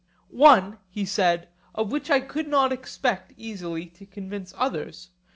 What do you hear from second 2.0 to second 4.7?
I could not expect easily to convince